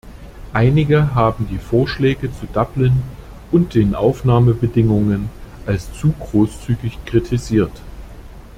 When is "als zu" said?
5.67-6.11